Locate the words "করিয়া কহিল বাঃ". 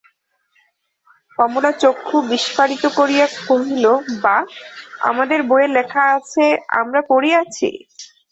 2.97-4.43